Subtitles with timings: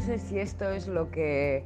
[0.00, 1.64] sé si esto es lo que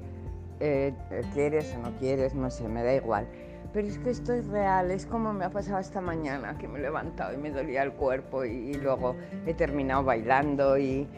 [0.61, 0.93] eh,
[1.33, 3.27] quieres o no quieres, no sé, me da igual.
[3.73, 6.79] Pero es que esto es real, es como me ha pasado esta mañana, que me
[6.79, 9.16] he levantado y me dolía el cuerpo y, luego
[9.47, 11.09] he terminado bailando y,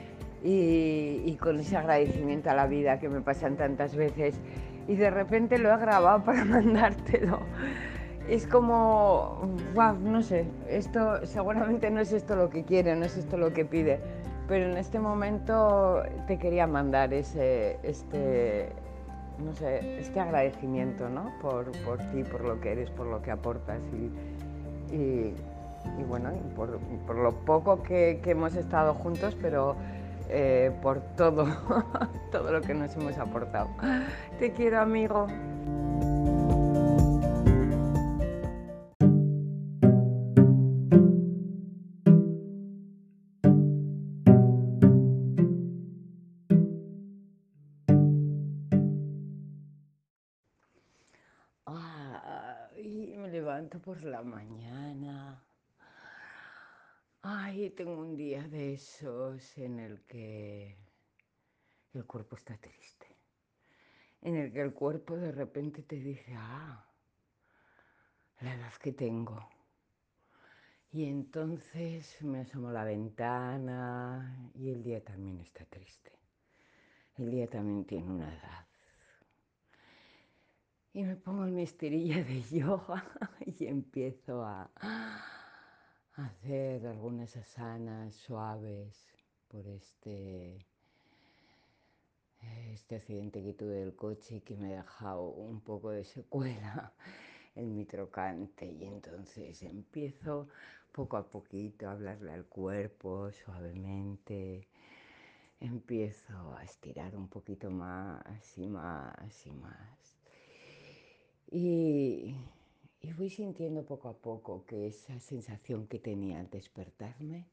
[0.42, 4.40] y, con ese agradecimiento a la vida que me pasan tantas veces
[4.88, 7.40] y de repente lo he grabado para mandártelo.
[8.28, 13.16] Es como, wow, no sé, esto seguramente no es esto lo que quiere, no es
[13.16, 14.00] esto lo que pide,
[14.48, 18.70] pero en este momento te quería mandar ese, este,
[19.38, 21.32] no sé, este agradecimiento ¿no?
[21.40, 25.34] por, por, ti, por lo que eres, por lo que aportas y, y,
[26.08, 29.76] bueno, por, por, lo poco que, hemos estado juntos, pero
[30.28, 31.46] eh, por todo,
[32.32, 33.68] todo lo que nos hemos aportado.
[34.38, 35.26] Te quiero, amigo.
[53.68, 55.42] Por la mañana.
[57.22, 60.78] Ay, tengo un día de esos en el que
[61.92, 63.06] el cuerpo está triste.
[64.22, 66.88] En el que el cuerpo de repente te dice, ah,
[68.40, 69.48] la edad que tengo.
[70.92, 76.12] Y entonces me asomo a la ventana y el día también está triste.
[77.16, 78.75] El día también tiene una edad
[80.96, 83.04] y me pongo en mi estirilla de yoga
[83.44, 84.70] y empiezo a,
[86.14, 89.06] hacer algunas asanas suaves
[89.48, 90.56] por este,
[92.72, 96.94] este accidente que tuve del coche que me ha dejado un poco de secuela
[97.54, 98.64] en mi trocante.
[98.64, 100.48] Y entonces empiezo
[100.92, 104.66] poco a poquito a hablarle al cuerpo suavemente.
[105.60, 110.16] Empiezo a estirar un poquito más y más y más
[111.50, 112.34] y,
[113.00, 117.46] y fui sintiendo poco a poco que esa sensación que tenía al despertarme,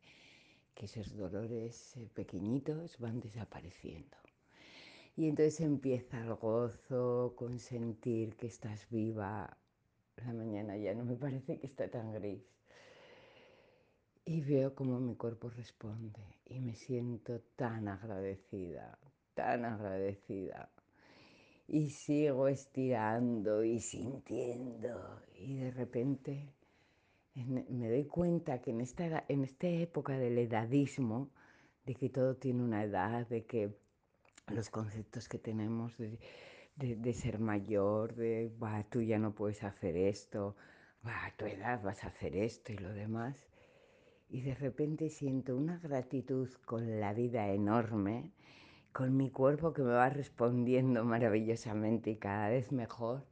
[0.74, 4.18] que esos dolores eh, pequeñitos van desapareciendo.
[5.16, 9.58] Y entonces empieza el gozo con sentir que estás viva.
[10.18, 12.42] La mañana ya no me parece que está tan gris.
[14.26, 18.98] Y veo cómo mi cuerpo responde y me siento tan agradecida,
[19.36, 20.70] tan agradecida
[21.68, 26.54] y sigo estirando y sintiendo y de repente
[27.36, 31.32] me doy cuenta que en esta, en esta época del edadismo,
[31.86, 33.74] de que todo tiene una edad, de que
[34.48, 36.20] los conceptos que tenemos de,
[36.76, 38.52] de, ser mayor, de
[38.90, 40.56] tú ya no puedes hacer esto,
[41.04, 43.36] a tu edad vas a hacer esto y lo demás,
[44.30, 48.32] y de repente siento una gratitud con la vida enorme
[48.94, 53.26] con mi cuerpo que me va respondiendo maravillosamente y cada vez mejor.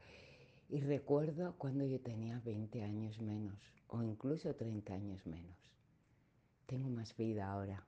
[0.70, 5.56] Y recuerdo cuando yo tenía 20 años menos o incluso 30 años menos.
[6.66, 7.86] Tengo más vida ahora.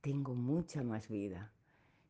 [0.00, 1.52] Tengo mucha más vida.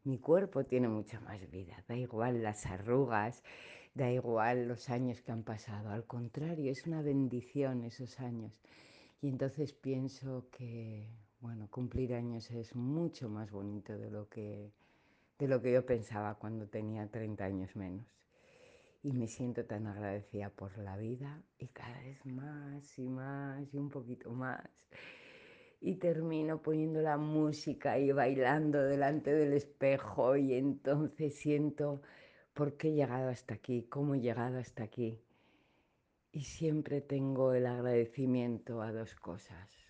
[0.05, 1.83] Mi cuerpo tiene mucha más vida.
[1.89, 3.43] Da igual las arrugas,
[3.95, 5.91] da igual los años que han pasado.
[5.91, 8.61] Al contrario, es una bendición esos años.
[9.21, 11.09] Y entonces pienso que
[11.41, 14.73] bueno, cumplir años es mucho más bonito de lo que,
[15.39, 18.07] de lo que yo pensaba cuando tenía 30 años menos.
[19.05, 23.79] Y me siento tan agradecida por la vida y cada vez más y más y
[23.79, 24.69] un poquito más.
[25.81, 32.03] Y termino poniendo la música y bailando delante del espejo y entonces siento
[32.53, 35.21] por qué he llegado hasta aquí, cómo he llegado hasta aquí.
[36.33, 39.88] Y siempre tengo el agradecimiento a dos cosas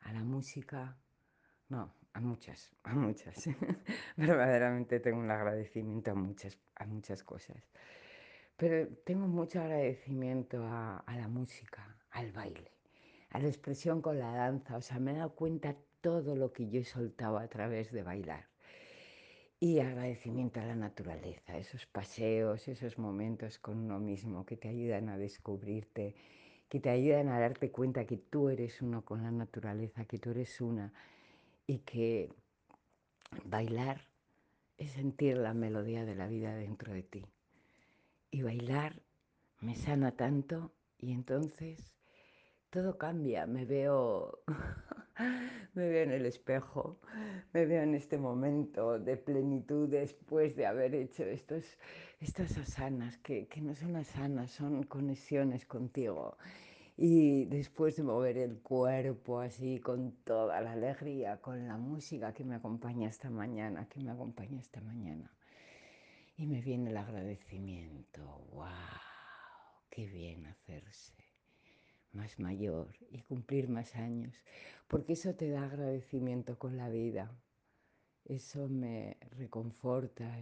[0.00, 0.96] a la música,
[1.68, 3.44] no, a muchas, a muchas.
[4.16, 7.62] Verdaderamente tengo un agradecimiento a muchas, a muchas cosas.
[8.56, 12.72] Pero tengo mucho agradecimiento a, la música, al baile,
[13.30, 14.76] a la expresión con la danza.
[14.76, 18.02] O sea, me he dado cuenta todo lo que yo he soltado a través de
[18.02, 18.48] bailar.
[19.60, 25.08] Y agradecimiento a la naturaleza, esos paseos, esos momentos con uno mismo que te ayudan
[25.08, 26.16] a descubrirte
[26.68, 30.30] que te ayudan a darte cuenta que tú eres uno con la naturaleza, que tú
[30.30, 30.92] eres una
[31.66, 32.30] y que
[33.44, 34.02] bailar
[34.76, 37.24] es sentir la melodía de la vida dentro de ti.
[38.30, 39.02] Y bailar
[39.60, 41.97] me sana tanto y entonces
[42.70, 44.40] todo cambia, me veo,
[45.74, 47.00] me veo en el espejo,
[47.52, 53.60] me veo en este momento de plenitud después de haber hecho estas asanas, que, que
[53.62, 56.36] no son asanas, son conexiones contigo.
[56.96, 62.44] Y después de mover el cuerpo así con toda la alegría, con la música que
[62.44, 65.32] me acompaña esta mañana, que me acompaña esta mañana.
[66.36, 68.20] Y me viene el agradecimiento.
[68.52, 68.66] ¡Wow!
[69.90, 71.27] ¡Qué bien hacerse!
[72.12, 74.34] Más mayor y cumplir más años.
[74.86, 77.30] Porque eso te da agradecimiento con la vida.
[78.24, 80.38] Eso me reconforta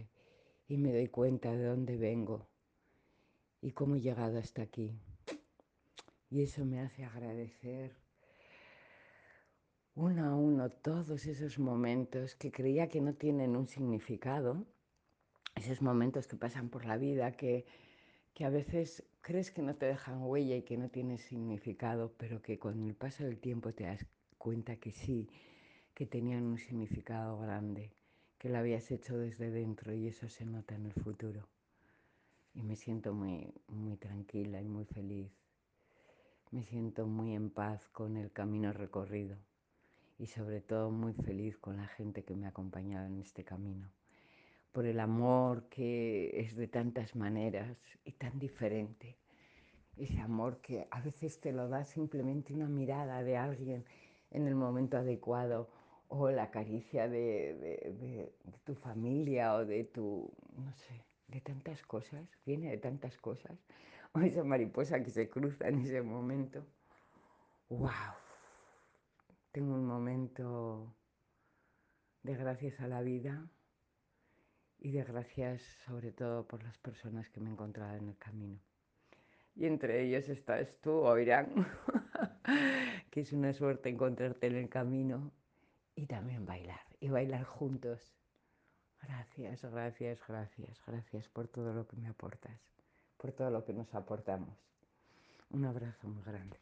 [0.67, 2.47] y me doy cuenta de dónde vengo
[3.61, 4.99] y cómo he llegado hasta aquí.
[6.29, 7.95] Y eso me hace agradecer
[9.95, 14.63] uno a uno todos esos momentos que creía que no tienen un significado,
[15.55, 17.65] esos momentos que pasan por la vida que,
[18.37, 22.43] que a veces crees que no te dejan huella y que no tienen significado, pero
[22.43, 24.05] que con el paso del tiempo te das
[24.37, 25.27] cuenta que sí,
[25.95, 27.91] que tenían un significado grande,
[28.37, 31.47] que lo habías hecho desde dentro y eso se nota en el futuro.
[32.53, 35.31] Y me siento muy, muy tranquila y muy feliz
[36.51, 39.37] me siento muy en paz con el camino recorrido
[40.17, 43.91] y sobre todo muy feliz con la gente que me ha acompañado en este camino,
[44.77, 47.75] por el amor que es de tantas maneras
[48.05, 49.17] y tan diferente.
[49.97, 53.85] Ese amor que a veces te lo da simplemente una mirada de alguien
[54.29, 55.67] en el momento adecuado
[56.09, 61.41] o la caricia de, de, de, de tu familia o de tu, no sé, de
[61.41, 63.57] tantas cosas, viene de tantas cosas
[64.13, 66.63] o esa mariposa que se cruza en ese momento.
[67.69, 68.13] ¡Wow!
[69.51, 70.93] Tengo un momento
[72.21, 73.49] de gracias a la vida
[74.79, 78.59] y de gracias sobre todo por las personas que me he encontrado en el camino.
[79.55, 81.49] Y entre ellos estás tú, Oirán,
[83.11, 85.31] que es una suerte encontrarte en el camino
[85.95, 88.15] y también bailar, y bailar juntos.
[89.01, 92.77] Gracias, gracias, gracias, gracias por todo lo que me aportas
[93.17, 94.55] por todo lo que nos aportamos.
[95.49, 96.57] Un abrazo muy grande.